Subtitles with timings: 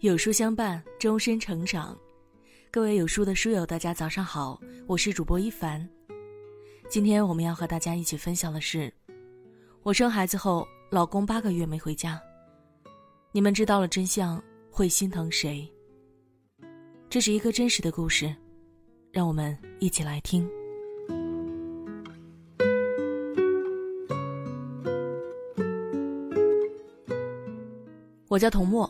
[0.00, 1.98] 有书相伴，终身成长。
[2.70, 5.84] 各位有书的书友，大家早上好，我是主播一凡。
[6.88, 8.92] 今天我们要和大家一起分享的是，
[9.82, 12.20] 我生孩子后，老公八个月没回家。
[13.32, 14.40] 你们知道了真相，
[14.70, 15.68] 会心疼谁？
[17.10, 18.32] 这是一个真实的故事，
[19.10, 20.48] 让我们一起来听。
[28.28, 28.88] 我叫童墨。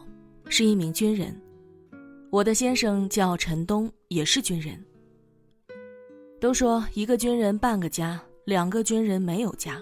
[0.58, 1.40] 是一名军人，
[2.30, 4.76] 我的先生叫陈东，也是军人。
[6.40, 9.80] 都说一个军人半个家，两个军人没有家。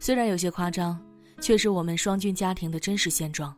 [0.00, 0.98] 虽然有些夸张，
[1.38, 3.54] 却是我们双军家庭的真实现状。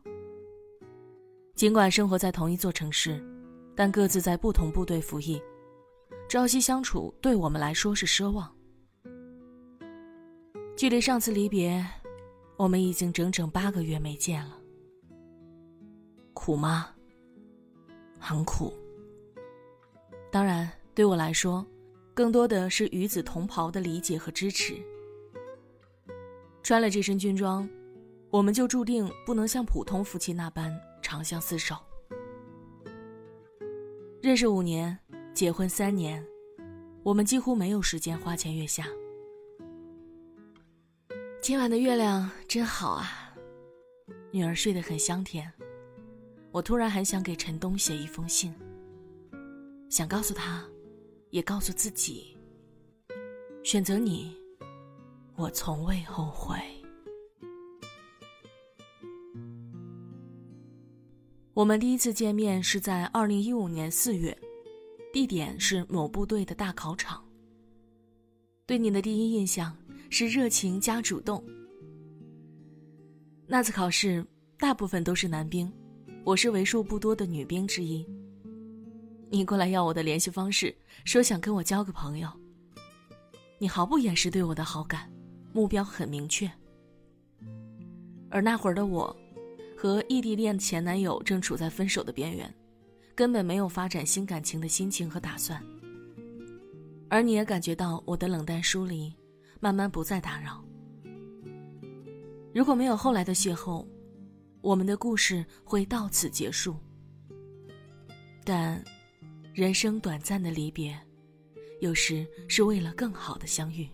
[1.55, 3.25] 尽管生活在同一座城市，
[3.77, 5.41] 但各自在不同部队服役，
[6.29, 8.53] 朝夕相处对我们来说是奢望。
[10.77, 11.87] 距离上次离别，
[12.57, 14.59] 我们已经整整八个月没见了。
[16.45, 16.91] 苦吗？
[18.21, 18.71] 很苦。
[20.31, 21.67] 当然，对我来说，
[22.13, 24.75] 更多的是与子同袍的理解和支持。
[26.63, 27.67] 穿了这身军装，
[28.29, 31.77] 我们就注定不能像普通夫妻那般长相厮守。
[34.21, 34.99] 认识五年，
[35.33, 36.23] 结婚三年，
[37.03, 38.87] 我们几乎没有时间花前月下。
[41.41, 43.35] 今晚的月亮真好啊，
[44.31, 45.51] 女儿睡得很香甜。
[46.55, 48.55] 我突然很想给陈东写一封信，
[49.91, 50.65] 想告诉他，
[51.31, 52.39] 也告诉自己，
[53.65, 54.33] 选择你，
[55.35, 56.57] 我从未后悔。
[61.55, 64.37] 我们第一次见面是在二零一五年四月，
[65.13, 67.21] 地点是某部队的大考场。
[68.65, 69.77] 对你的第一印象
[70.09, 71.45] 是热情加主动。
[73.45, 74.25] 那次考试，
[74.57, 75.69] 大部分都是男兵。
[76.25, 78.05] 我是为数不多的女兵之一。
[79.29, 82.29] 你过来要我的联系方式，说想跟我交个朋友。
[83.59, 85.13] 你毫不掩饰对我的好感，
[85.53, 86.51] 目标很明确。
[88.31, 89.15] 而那会儿的我，
[89.77, 92.53] 和异地恋前男友正处在分手的边缘，
[93.15, 95.63] 根本没有发展新感情的心情和打算。
[97.11, 99.13] 而你也感觉到我的冷淡疏离，
[99.61, 100.65] 慢慢不再打扰。
[102.55, 103.85] 如果没有后来的邂逅。
[104.65, 106.75] 我们的故事会到此结束，
[108.43, 108.83] 但
[109.53, 110.99] 人生短暂的离别，
[111.83, 113.87] 有时是为了更好的相遇。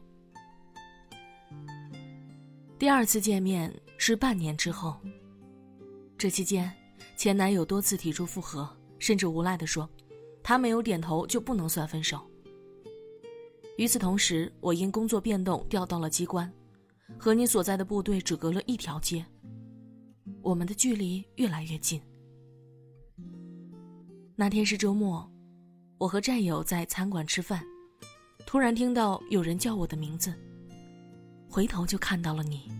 [2.78, 4.96] 第二次见面是半年之后，
[6.16, 6.72] 这期间，
[7.16, 8.70] 前男友多次提出复合，
[9.00, 9.90] 甚至无赖的说，
[10.40, 12.24] 他没有点头就不能算分手。
[13.76, 16.48] 与此同时，我因工作变动调到了机关，
[17.18, 19.26] 和你所在的部队只隔了一条街。
[20.42, 22.00] 我们的距离越来越近。
[24.36, 25.30] 那天是周末，
[25.98, 27.62] 我和战友在餐馆吃饭，
[28.46, 30.32] 突然听到有人叫我的名字，
[31.48, 32.70] 回头就看到了你。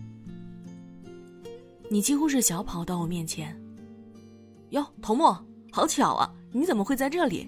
[1.89, 3.55] 你几乎是小跑到我面前。
[4.69, 6.33] 哟，童墨，好巧啊！
[6.51, 7.47] 你怎么会在这里？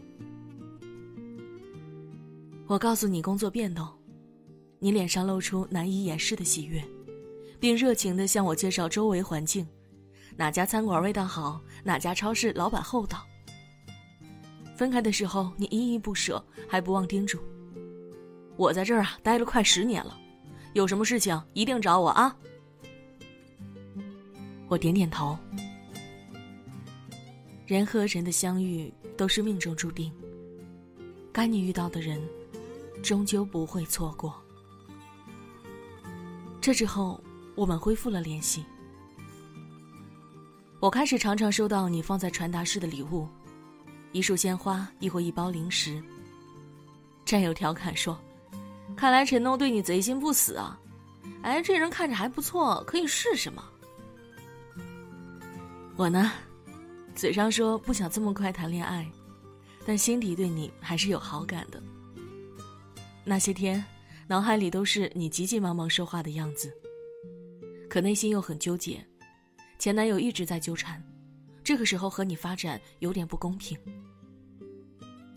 [2.68, 3.88] 我告诉你工作变动，
[4.80, 6.84] 你脸上露出难以掩饰的喜悦，
[7.60, 9.66] 并热情的向我介绍周围环境。
[10.36, 11.62] 哪家餐馆味道好？
[11.84, 13.26] 哪家超市老板厚道？
[14.76, 17.40] 分开的时候，你依依不舍，还不忘叮嘱
[18.58, 20.20] ：“我在这儿啊，待了快十年了，
[20.74, 22.36] 有什么事情一定找我啊。”
[24.68, 25.38] 我点点头。
[27.68, 30.12] 人和人的相遇都是命中注定，
[31.32, 32.20] 该你遇到的人，
[33.04, 34.34] 终究不会错过。
[36.60, 37.24] 这之后，
[37.56, 38.66] 我们恢复了联系。
[40.84, 43.26] 我开始常常收到你放在传达室的礼物，
[44.12, 46.04] 一束鲜花，亦或一包零食。
[47.24, 48.20] 战友调侃说
[48.94, 50.78] ：“看来陈东对你贼心不死啊！”
[51.42, 53.64] 哎，这人看着还不错，可以试试吗？
[55.96, 56.34] 我呢，
[57.16, 59.10] 嘴上说不想这么快谈恋爱，
[59.86, 61.82] 但心底对你还是有好感的。
[63.24, 63.82] 那些天，
[64.28, 66.76] 脑海里都是你急急忙忙说话的样子，
[67.90, 69.02] 可内心又很纠结。
[69.84, 71.04] 前男友一直在纠缠，
[71.62, 73.78] 这个时候和你发展有点不公平。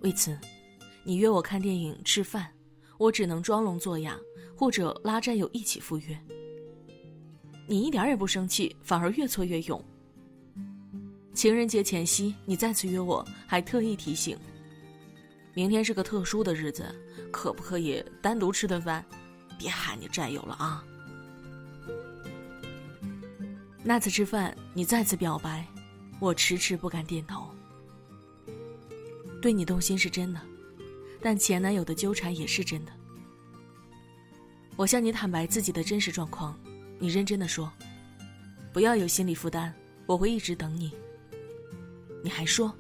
[0.03, 0.39] 为此，
[1.03, 2.47] 你约我看电影、吃饭，
[2.97, 4.17] 我只能装聋作哑，
[4.57, 6.17] 或者拉战友一起赴约。
[7.67, 9.85] 你一点也不生气，反而越挫越勇。
[11.35, 14.39] 情人节前夕，你再次约我，还特意提醒：
[15.55, 16.87] 明天是个特殊的日子，
[17.33, 19.05] 可不可以单独吃顿饭？
[19.59, 20.85] 别喊你战友了啊！
[23.89, 25.65] 那次吃饭，你再次表白，
[26.19, 27.49] 我迟迟不敢点头。
[29.41, 30.41] 对你动心是真的，
[31.23, 32.91] 但前男友的纠缠也是真的。
[34.75, 36.59] 我向你坦白自己的真实状况，
[36.99, 37.73] 你认真的说，
[38.73, 39.73] 不要有心理负担，
[40.05, 40.93] 我会一直等你。
[42.25, 42.75] 你还说，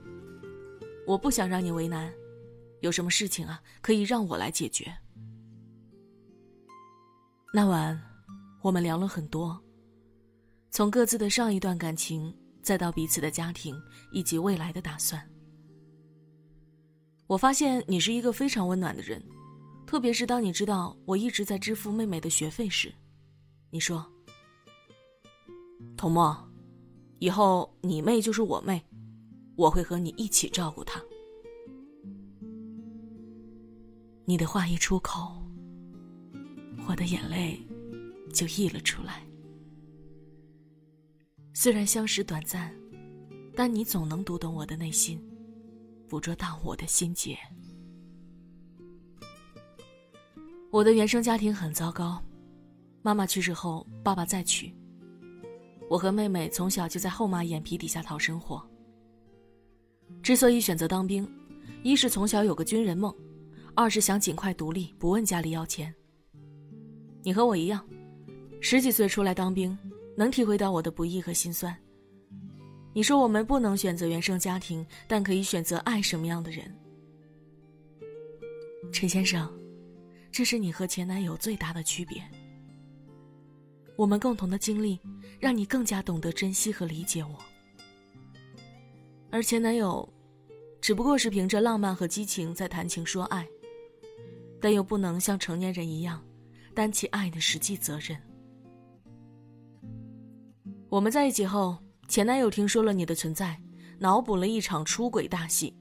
[1.06, 2.12] 我不想让你为难，
[2.80, 4.92] 有什么事情啊，可以让我来解决。
[7.54, 7.96] 那晚，
[8.60, 9.62] 我们聊了很多，
[10.70, 12.32] 从各自的上一段感情，
[12.62, 13.74] 再到彼此的家庭
[14.12, 15.20] 以及未来的打算。
[17.26, 19.22] 我发现你是一个非常温暖的人。
[19.86, 22.92] 特别是当你知道我一直在支付妹妹的学费时，
[23.70, 24.04] 你说
[25.96, 26.36] ：“童墨，
[27.20, 28.82] 以后你妹就是我妹，
[29.56, 31.02] 我会和你一起照顾她。”
[34.24, 35.40] 你的话一出口，
[36.88, 37.60] 我的眼泪
[38.32, 39.25] 就溢了出来。
[41.58, 42.70] 虽然相识短暂，
[43.54, 45.18] 但你总能读懂我的内心，
[46.06, 47.34] 捕捉到我的心结。
[50.70, 52.22] 我的原生家庭很糟糕，
[53.00, 54.70] 妈妈去世后，爸爸再娶。
[55.88, 58.62] 我和妹妹从小就在后妈眼皮底下讨生活。
[60.22, 61.26] 之所以选择当兵，
[61.82, 63.10] 一是从小有个军人梦，
[63.74, 65.92] 二是想尽快独立，不问家里要钱。
[67.22, 67.82] 你和我一样，
[68.60, 69.76] 十几岁出来当兵，
[70.16, 71.76] 能体会到我的不易和心酸。
[72.94, 76.74] 你说我们不能选择原生家庭，但可以选择爱什么样的人，
[78.92, 79.52] 陈先生。
[80.32, 82.22] 这是你和前男友最大的区别。
[83.96, 85.00] 我们共同的经历，
[85.40, 87.38] 让你更加懂得珍惜和理解我，
[89.30, 90.06] 而前男友，
[90.80, 93.48] 只不过是凭着浪漫和激情在谈情说爱，
[94.60, 96.22] 但又不能像成年人一样，
[96.74, 98.18] 担起爱的实际责任。
[100.96, 101.76] 我们在一起后，
[102.08, 103.60] 前男友听说了你的存在，
[103.98, 105.76] 脑补了一场出轨大戏，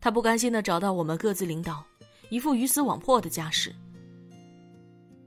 [0.00, 1.84] 他不甘心的找到我们各自领导。
[2.28, 3.72] 一副鱼死网破的架势。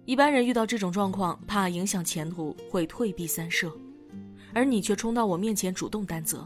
[0.04, 3.72] 一般人遇到这种状况，怕影响前途，会退避三舍，
[4.54, 6.46] 而你却冲到我面前主动担责。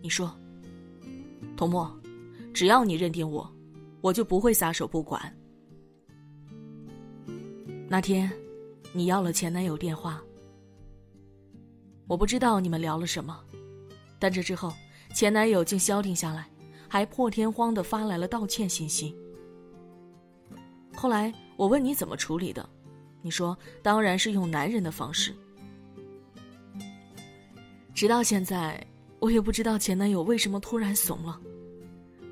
[0.00, 0.34] 你说
[1.54, 1.94] ：“童墨，
[2.54, 3.54] 只要你认定我，
[4.00, 5.22] 我就不会撒手不管。”
[7.90, 8.32] 那天，
[8.94, 10.18] 你要了前男友电话，
[12.06, 13.38] 我不知道你们聊了什么，
[14.18, 14.72] 但这之后，
[15.14, 16.46] 前男友竟消停下来，
[16.88, 19.16] 还破天荒的发来了道歉信息。
[20.94, 22.68] 后来我问你怎么处理的，
[23.22, 25.34] 你说当然是用男人的方式。
[27.94, 28.84] 直到现在，
[29.18, 31.40] 我也不知道前男友为什么突然怂了。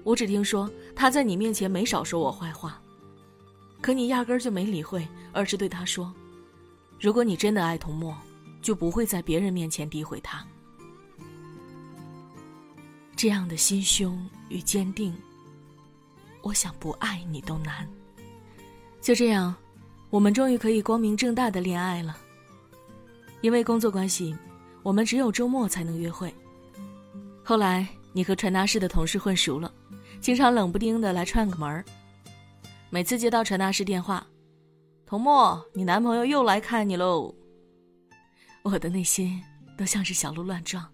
[0.03, 2.83] 我只听说他在你面前没少说我坏话，
[3.81, 6.13] 可你压根儿就没理会，而是对他说
[6.99, 8.17] ：“如果你真的爱童墨，
[8.61, 10.45] 就不会在别人面前诋毁他。”
[13.17, 15.15] 这样的心胸与坚定，
[16.43, 17.87] 我想不爱你都难。
[19.01, 19.55] 就这样，
[20.09, 22.17] 我们终于可以光明正大的恋爱了。
[23.43, 24.35] 因为工作关系，
[24.83, 26.35] 我们只有周末才能约会。
[27.43, 29.73] 后来，你和传达室的同事混熟了，
[30.21, 31.85] 经常冷不丁的来串个门儿。
[32.89, 34.27] 每次接到传达室电话，
[35.07, 37.35] 童墨，你男朋友又来看你喽。
[38.63, 39.43] 我的内心
[39.77, 40.87] 都像是小鹿乱撞，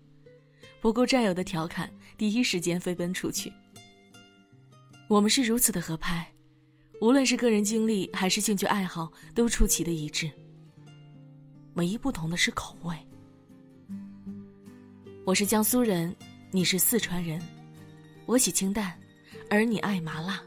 [0.80, 3.52] 不顾战友的调侃，第一时间飞奔出去。
[5.08, 6.26] 我们是如此的合拍。
[7.00, 10.30] 无论是个人经历还是兴趣爱好，都出奇的一致。
[11.74, 12.96] 唯一不同的是口味。
[15.26, 16.14] 我是江苏人，
[16.50, 17.38] 你是四川人，
[18.24, 18.98] 我喜清淡，
[19.50, 20.40] 而你爱麻辣。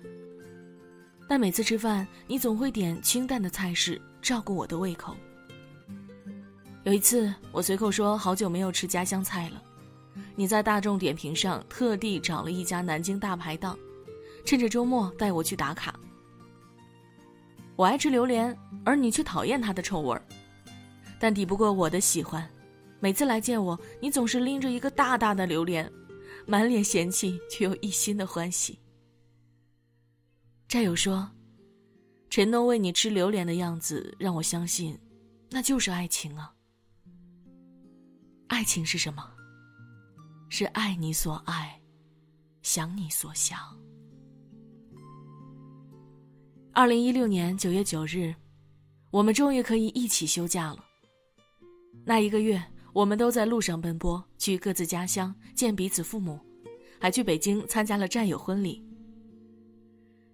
[1.27, 5.15] 但每次吃饭，你总会点清淡的菜式，照顾我的胃口。
[6.89, 9.61] 有一次，我随口说好久没有吃家乡菜了，
[10.35, 13.77] 你在大众点评上特地找了一家南京大排档，
[14.43, 15.93] 趁着周末带我去打卡。
[17.75, 20.25] 我爱吃榴莲，而你却讨厌它的臭味儿，
[21.19, 22.49] 但抵不过我的喜欢。
[22.99, 25.87] 每次来见我，你总是拎着一个大大的榴莲，
[26.47, 28.79] 满脸嫌弃却又一心的欢喜。
[30.67, 31.29] 战友说，
[32.31, 34.97] 陈东为你吃榴莲的样子让我相信，
[35.51, 36.51] 那就是爱情啊。
[38.49, 39.23] 爱情是什么？
[40.49, 41.79] 是爱你所爱，
[42.63, 43.59] 想你所想。
[46.73, 48.33] 二零一六年九月九日，
[49.11, 50.83] 我们终于可以一起休假了。
[52.03, 56.39] 那一个月，我们都在路上奔波，去各自家乡见彼此父母，
[56.99, 58.83] 还去北京参加了战友婚礼。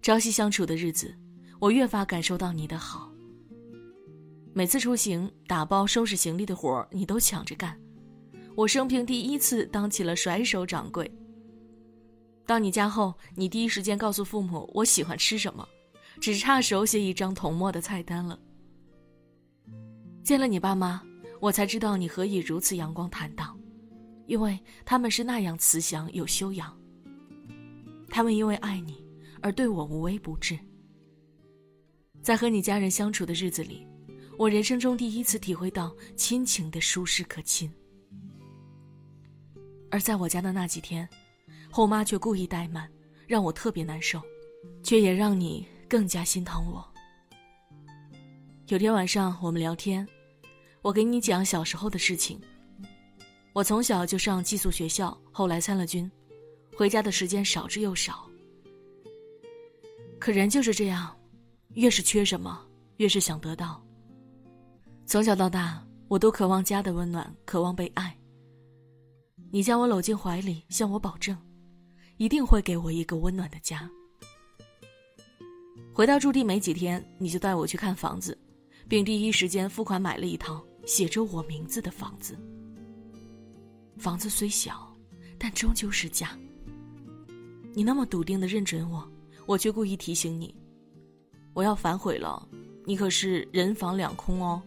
[0.00, 1.14] 朝夕相处的日子，
[1.60, 3.12] 我越发感受到你的好。
[4.54, 7.78] 每次出行、打包、收拾行李的活儿，你都抢着干，
[8.56, 11.10] 我生平第一次当起了甩手掌柜。
[12.46, 15.68] 到你家后，你第一时间告诉父母我喜欢吃什么，
[16.22, 18.38] 只差手写一张童墨的菜单了。
[20.24, 21.02] 见了你爸妈，
[21.38, 23.54] 我才知道你何以如此阳光坦荡，
[24.26, 26.74] 因为他们是那样慈祥有修养。
[28.08, 29.04] 他们因为爱你
[29.42, 30.58] 而对我无微不至。
[32.22, 33.86] 在和你家人相处的日子里，
[34.38, 37.70] 我人生中第一次体会到亲情的舒适可亲。
[39.90, 41.08] 而在我家的那几天，
[41.70, 42.90] 后妈却故意怠慢，
[43.26, 44.20] 让我特别难受，
[44.82, 46.86] 却也让你更加心疼我。
[48.68, 50.06] 有天晚上我们聊天，
[50.82, 52.40] 我给你讲小时候的事情。
[53.52, 56.10] 我从小就上寄宿学校，后来参了军，
[56.76, 58.28] 回家的时间少之又少。
[60.18, 61.16] 可人就是这样，
[61.74, 62.66] 越是缺什么，
[62.96, 63.82] 越是想得到。
[65.06, 68.14] 从小到大，我都渴望家的温暖，渴望被爱。
[69.50, 71.36] 你将我搂进怀里，向我保证，
[72.16, 73.88] 一定会给我一个温暖的家。
[75.92, 78.36] 回到驻地没几天，你就带我去看房子，
[78.86, 82.36] 并第一时间付款买了一套写着我名字的房子。
[83.96, 84.94] 房子虽小，
[85.38, 86.36] 但终究是家。
[87.72, 89.08] 你那么笃定的认准我，
[89.46, 90.54] 我却故意提醒你，
[91.54, 92.46] 我要反悔了，
[92.84, 94.60] 你可是人房两空哦。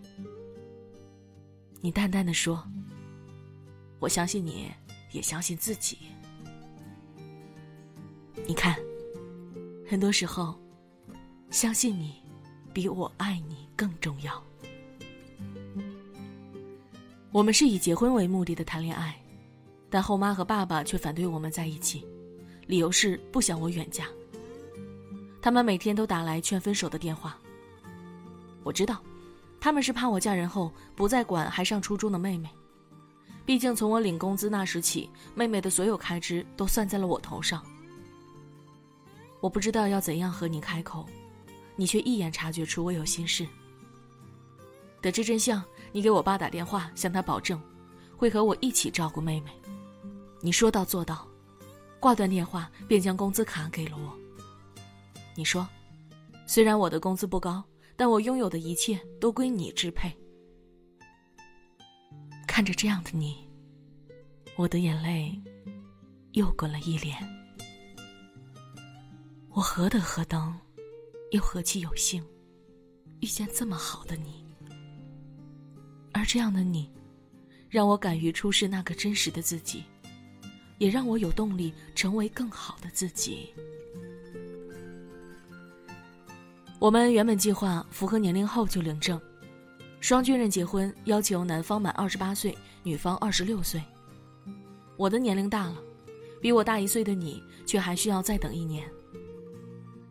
[1.81, 2.63] 你淡淡的说。
[3.99, 4.71] 我相信你，
[5.11, 5.97] 也相信自己。
[8.47, 8.75] 你看，
[9.87, 10.57] 很多时候，
[11.51, 12.15] 相信你，
[12.73, 14.41] 比我爱你更重要。
[17.31, 19.15] 我们是以结婚为目的的谈恋爱，
[19.89, 22.03] 但后妈和爸爸却反对我们在一起，
[22.65, 24.05] 理由是不想我远嫁。
[25.41, 27.37] 他们每天都打来劝分手的电话。
[28.63, 29.01] 我知道，
[29.59, 32.49] 他们是怕我嫁人后不再管还上初中的妹妹。
[33.49, 37.65] 毕竟，从我领工资那时起，妹妹的所有开支都算在了我头上。
[39.39, 41.03] 我不知道要怎样和你开口，
[41.75, 43.47] 你却一眼察觉出我有心事。
[45.01, 47.59] 得知真相，你给我爸打电话，向他保证，
[48.15, 49.49] 会和我一起照顾妹妹。
[50.41, 51.27] 你说到做到，
[51.99, 54.15] 挂断电话便将工资卡给了我。
[55.35, 55.67] 你说，
[56.45, 57.63] 虽然我的工资不高，
[57.95, 60.15] 但我拥有的一切都归你支配。
[62.49, 63.47] 看着这样的你，
[64.55, 65.39] 我的眼泪
[66.31, 67.15] 又滚了一脸。
[69.49, 70.57] 我何德何能，
[71.29, 72.25] 又何其有幸，
[73.19, 74.43] 遇见这么好的你。
[76.11, 76.91] 而这样的你，
[77.69, 79.83] 让我敢于出示那个真实的自己，
[80.79, 83.53] 也让我有动力成为更好的自己。
[86.79, 89.21] 我们原本计划符合年龄后就领证。
[90.01, 93.81] 双军人结婚要求男方满二十八岁，女方二十六岁。
[94.95, 95.75] 我的年龄大了，
[96.41, 98.89] 比我大一岁的你却还需要再等一年。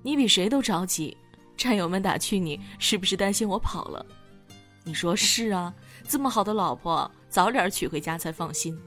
[0.03, 1.17] 你比谁都着急，
[1.57, 4.05] 战友们打趣你是不是担心我跑了？
[4.85, 5.75] 你说是啊，
[6.07, 8.79] 这么好的老婆，早点娶回家才放心。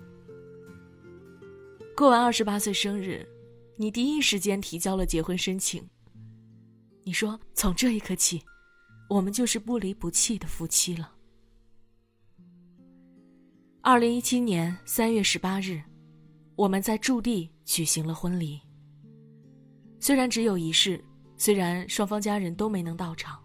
[1.95, 3.27] 过完二十八岁生日，
[3.75, 5.83] 你第一时间提交了结婚申请。
[7.03, 8.41] 你说从这一刻起。
[9.11, 11.11] 我们就是不离不弃的夫妻了。
[13.81, 15.81] 二零一七年三月十八日，
[16.55, 18.61] 我们在驻地举行了婚礼。
[19.99, 21.03] 虽然只有仪式，
[21.35, 23.37] 虽然双方家人都没能到场，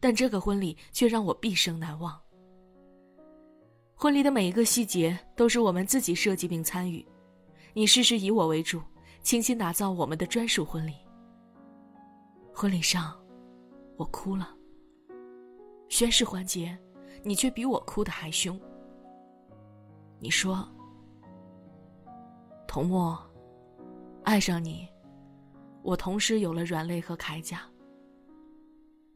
[0.00, 2.20] 但这个婚礼却让我毕生难忘。
[3.94, 7.06] 婚礼的每一个细节都是我们自己设计并参与，
[7.74, 8.82] 你事事以我为主，
[9.22, 10.94] 精心打造我们的专属婚礼。
[12.52, 13.16] 婚礼上，
[13.96, 14.56] 我哭了。
[15.90, 16.78] 宣誓环节，
[17.22, 18.58] 你却比我哭的还凶。
[20.20, 20.66] 你说
[22.66, 23.18] ：“童墨，
[24.22, 24.88] 爱上你，
[25.82, 27.62] 我同时有了软肋和铠甲。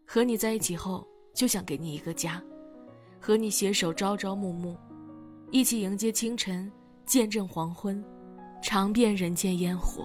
[0.05, 2.43] 和你在一起后，就想给你一个家，
[3.21, 4.77] 和你携手朝朝暮暮，
[5.53, 6.71] 一起迎接清晨，
[7.07, 8.05] 见证黄昏，
[8.61, 10.05] 尝遍人间烟火。”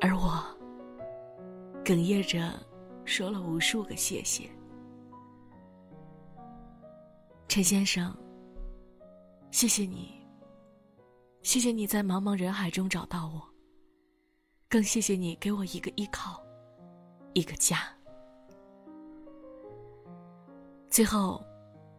[0.00, 0.42] 而我
[1.84, 2.52] 哽咽着。
[3.04, 4.48] 说了无数个谢谢，
[7.48, 8.16] 陈先生。
[9.50, 10.18] 谢谢你，
[11.42, 13.42] 谢谢你在茫茫人海中找到我。
[14.66, 16.42] 更谢谢你给我一个依靠，
[17.34, 17.80] 一个家。
[20.88, 21.44] 最后，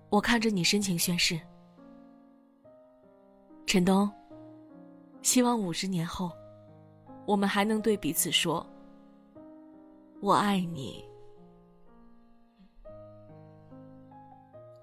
[0.09, 1.39] 我看着你深情宣誓，
[3.67, 4.11] 陈东。
[5.21, 6.31] 希望五十年后，
[7.27, 8.65] 我们还能对彼此说。
[10.23, 11.03] 我爱你。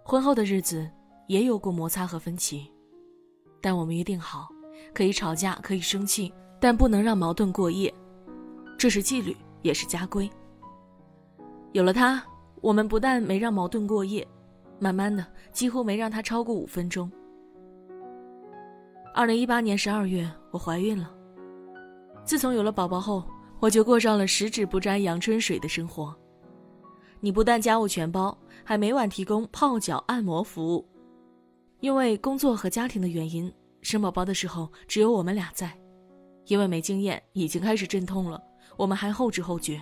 [0.04, 0.86] 婚后的日子
[1.28, 2.70] 也有过摩擦和分歧，
[3.58, 4.50] 但我们约定好，
[4.92, 6.30] 可以吵架，可以生气，
[6.60, 7.90] 但不能让矛盾过夜，
[8.76, 10.30] 这是纪律，也是家规。
[11.72, 12.22] 有了他，
[12.60, 14.28] 我们不但没让矛盾过夜，
[14.78, 17.10] 慢慢的几乎没让他超过五分钟。
[19.14, 21.10] 二零一八年十二月，我怀孕了。
[22.26, 23.24] 自从有了宝宝后，
[23.60, 26.16] 我就过上了十指不沾阳春水的生活。
[27.20, 30.88] 你不但家务全包，还每晚提供泡脚按摩服务。
[31.80, 33.52] 因为工作和家庭的原因，
[33.82, 35.70] 生宝宝的时候只有我们俩在。
[36.46, 38.42] 因为没经验，已经开始阵痛了，
[38.76, 39.80] 我们还后知后觉。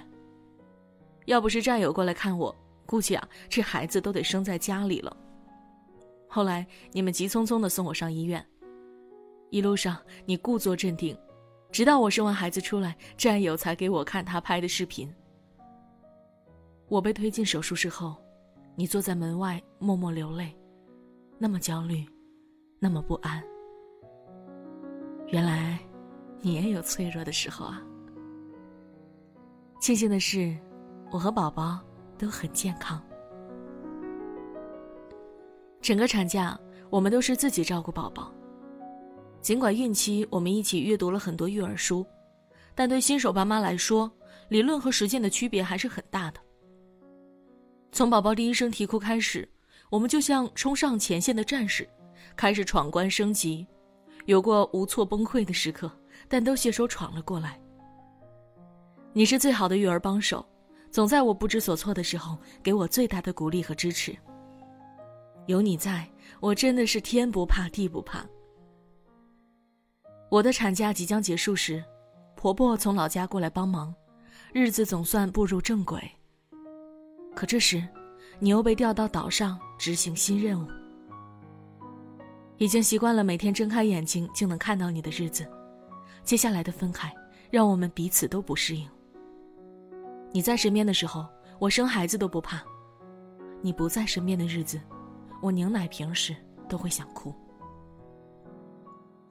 [1.26, 2.54] 要不是战友过来看我，
[2.84, 5.16] 估计啊，这孩子都得生在家里了。
[6.26, 8.44] 后来你们急匆匆的送我上医院，
[9.50, 11.16] 一路上你故作镇定，
[11.70, 15.12] 直到我生完孩子出来，战友才给我看他拍的视频。
[16.88, 18.16] 我被推进手术室后，
[18.74, 20.56] 你坐在门外默默流泪，
[21.38, 22.06] 那么焦虑，
[22.78, 23.42] 那么不安。
[25.26, 25.78] 原来，
[26.40, 27.82] 你也有脆弱的时候啊。
[29.78, 30.56] 庆幸的是，
[31.10, 31.78] 我和宝宝
[32.16, 33.00] 都很健康。
[35.82, 36.58] 整个产假，
[36.88, 38.32] 我们都是自己照顾宝宝。
[39.40, 42.04] 尽管孕期我们一起阅读了很多育儿书，
[42.74, 44.10] 但对新手爸妈来说，
[44.48, 46.40] 理论和实践的区别还是很大的。
[47.92, 49.48] 从宝宝第一声啼哭开始，
[49.90, 51.88] 我们就像冲上前线的战士，
[52.36, 53.66] 开始闯关升级。
[54.26, 55.90] 有过无措崩溃的时刻，
[56.28, 57.58] 但都携手闯了过来。
[59.14, 60.46] 你是最好的育儿帮手，
[60.90, 64.14] 总在我不知所措的时候给我最大的鼓励和支持。
[65.46, 66.06] 有你在，
[66.40, 68.26] 我真的是天不怕地不怕。
[70.30, 71.82] 我的产假即将结束时，
[72.36, 73.94] 婆婆从老家过来帮忙，
[74.52, 76.02] 日子总算步入正轨。
[77.34, 77.82] 可这时，
[78.38, 80.68] 你又被调到岛上执行新任务。
[82.58, 85.46] 已经习惯了每天睁开眼睛就能看到你的日子，
[86.22, 87.10] 接下来的分开
[87.50, 88.86] 让我们彼此都不适应。
[90.30, 91.26] 你在身边的时候，
[91.58, 92.58] 我生孩子都不怕；
[93.62, 94.78] 你不在身边的日子，
[95.40, 96.36] 我拧奶瓶时
[96.68, 97.34] 都会想哭。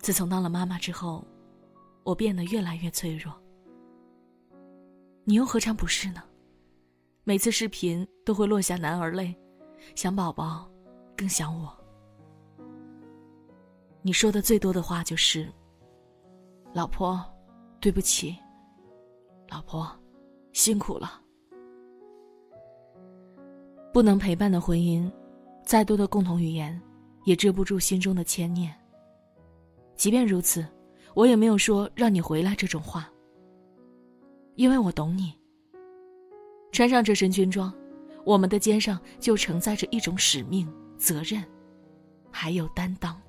[0.07, 1.21] 自从当了妈妈之后，
[2.05, 3.37] 我变得越来越脆弱。
[5.25, 6.23] 你又何尝不是呢？
[7.25, 9.35] 每次视频都会落下男儿泪，
[9.95, 10.65] 想宝宝，
[11.17, 11.77] 更想我。
[14.01, 15.51] 你说的最多的话就是
[16.71, 17.21] ：“老婆，
[17.81, 18.33] 对不起。
[19.51, 19.93] ”“老婆，
[20.53, 21.21] 辛苦了。”
[23.91, 25.11] 不能陪伴的婚姻，
[25.65, 26.81] 再多的共同语言，
[27.25, 28.73] 也遮不住心中的牵念。
[29.97, 30.65] 即便如此，
[31.13, 33.11] 我也没有说让你回来这种话，
[34.55, 35.33] 因为我懂你。
[36.71, 37.73] 穿上这身军装，
[38.23, 41.43] 我们的肩上就承载着一种使命、责任，
[42.29, 43.19] 还有担当。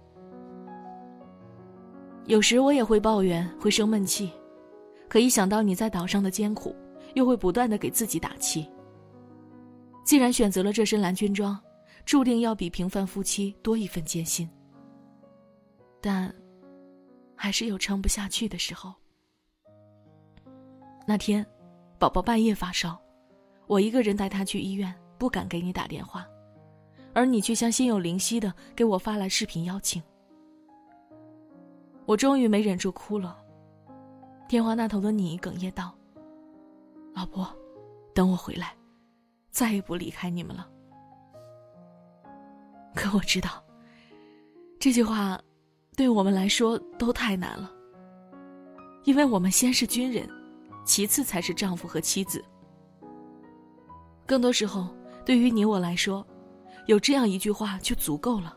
[2.27, 4.31] 有时我也会抱怨，会生闷气，
[5.09, 6.77] 可一想到你在岛上的艰苦，
[7.15, 8.69] 又会不断的给自己打气。
[10.05, 11.59] 既然选择了这身蓝军装，
[12.05, 14.47] 注定要比平凡夫妻多一份艰辛。
[16.01, 16.35] 但，
[17.39, 18.93] 还是有撑不下去的时候。
[21.07, 21.47] 那天，
[21.99, 23.01] 宝宝半夜发烧。
[23.69, 26.27] 我一个人带他去医院，不敢给你打电话，
[27.15, 30.03] 而你却像心有灵犀的给我发来视频邀请。
[32.05, 33.39] 我终于没忍住哭了。
[34.49, 35.95] 电话那头的你哽咽道
[37.15, 37.47] ：“老婆，
[38.15, 38.75] 等我回来，
[39.51, 40.69] 再也不离开你们了。
[42.97, 43.63] ”可我知道，
[44.81, 45.39] 这句话，
[45.99, 47.69] 对我们来说都太难了，
[49.03, 50.31] 因为我们先是军人，
[50.85, 52.41] 其次才是丈夫和妻子。
[54.25, 56.25] 更多时候，对于你我来说，
[56.87, 58.57] 有这样一句话就足够了。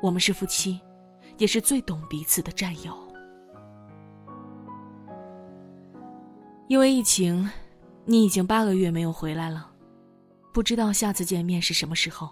[0.00, 0.80] 我们是夫妻，
[1.38, 2.96] 也是最懂彼此的战友。
[6.68, 7.50] 因为疫情，
[8.04, 9.68] 你已经八个月没有回来了，
[10.52, 12.30] 不知道下次见面是什么时候。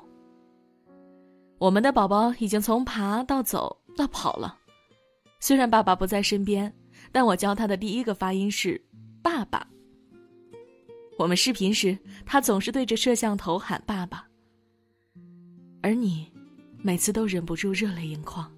[1.63, 4.59] 我们的宝宝已经从爬到走到跑了，
[5.39, 6.75] 虽然爸爸不在身边，
[7.13, 8.85] 但我教他的第一个发音是
[9.23, 9.65] “爸爸”。
[11.17, 11.97] 我们视频时，
[12.27, 14.27] 他总是对着摄像头喊“爸爸”，
[15.85, 16.29] 而你，
[16.79, 18.53] 每次都忍不住热泪盈眶。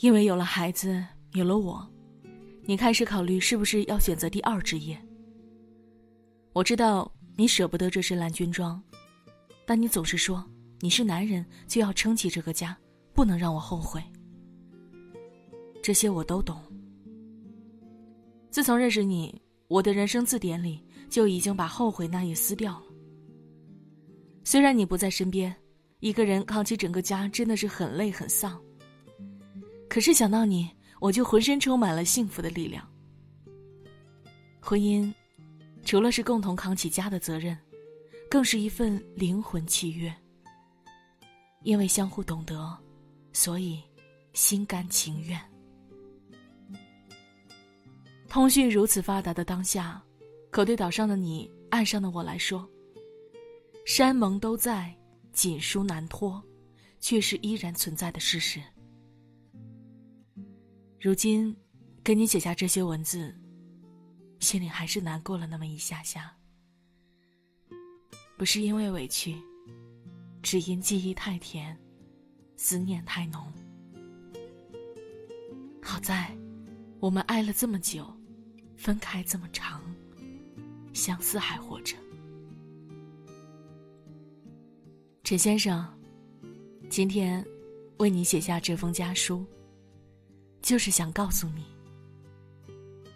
[0.00, 1.90] 因为有了孩子，有了我，
[2.64, 5.02] 你开始考虑是不是要选择第二职业。
[6.52, 8.82] 我知道你舍不得这身蓝军装，
[9.64, 10.44] 但你总是说
[10.82, 12.76] 你是男人就要撑起这个家，
[13.14, 14.02] 不能让我后悔。
[15.80, 16.60] 这些我都懂。
[18.50, 19.40] 自从认识你。
[19.68, 22.86] 我的人生字典里就已经把后悔那一撕掉了。
[24.44, 25.54] 虽然你不在身边，
[26.00, 28.60] 一个人扛起整个家真的是很累很丧。
[29.88, 30.68] 可是想到你，
[31.00, 32.86] 我就浑身充满了幸福的力量。
[34.60, 35.10] 婚姻，
[35.86, 37.56] 除了是共同扛起家的责任，
[38.28, 40.14] 更是一份灵魂契约。
[41.62, 42.78] 因为相互懂得，
[43.32, 43.82] 所以
[44.32, 45.40] 心甘情愿。
[48.28, 50.02] 通讯如此发达的当下，
[50.50, 52.68] 可对岛上的你、岸上的我来说，
[53.86, 54.94] 山盟都在。
[55.32, 56.44] 锦书难托，
[57.00, 58.62] 却是依然存在的事实。
[61.00, 61.56] 如今，
[62.02, 63.34] 跟你写下这些文字，
[64.40, 66.36] 心里还是难过了那么一下下。
[68.36, 69.40] 不是因为委屈，
[70.42, 71.78] 只因记忆太甜，
[72.56, 73.50] 思念太浓。
[75.80, 76.36] 好在，
[76.98, 78.12] 我们爱了这么久，
[78.76, 79.82] 分开这么长，
[80.92, 81.96] 相思还活着。
[85.22, 85.86] 陈先生，
[86.90, 87.44] 今天
[87.98, 89.46] 为你写下这封家书，
[90.60, 91.64] 就是想告诉你，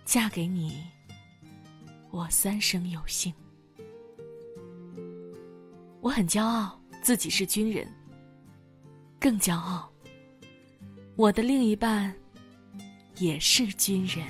[0.05, 0.85] 嫁给你，
[2.11, 3.35] 我三生有幸。
[6.01, 7.87] 我很骄傲自己是军人，
[9.21, 9.89] 更骄傲
[11.15, 12.13] 我的另一半
[13.19, 14.27] 也是军人。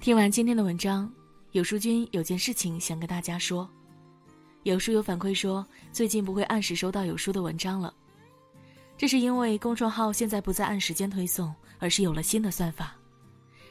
[0.00, 1.08] 听完今天的文章，
[1.52, 3.70] 有书君有件事情想跟大家说。
[4.64, 7.94] 有书友反馈说，最近不会按时收到有书的文章了，
[8.96, 12.94] 这是因为公众号现在不再按时间推送，而是有了新的算法。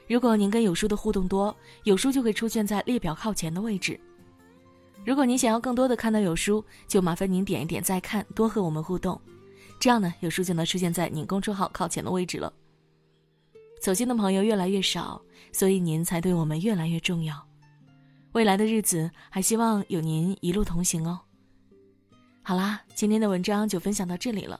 [0.07, 3.99] 如果您跟有书的互动多，有书就会出现在列表靠前的位置。
[5.03, 9.19] 如果您想要更多的看到有书，就麻烦您点一点再看，多和我们互动，
[9.79, 12.53] 这样呢，有书就能出现在您公众号靠前的位置了。
[13.81, 17.43] 走心的朋友越来越少，所以您才对我们越来越重要。
[18.33, 21.19] 未来的日子，还希望有您一路同行哦。
[22.43, 24.59] 好啦，今天的文章就分享到这里了。